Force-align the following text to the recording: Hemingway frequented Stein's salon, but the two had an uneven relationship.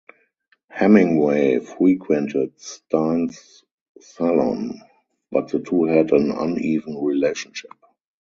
Hemingway 0.71 1.59
frequented 1.59 2.59
Stein's 2.59 3.63
salon, 3.99 4.81
but 5.31 5.49
the 5.49 5.59
two 5.59 5.83
had 5.85 6.11
an 6.11 6.31
uneven 6.31 6.95
relationship. 6.97 7.75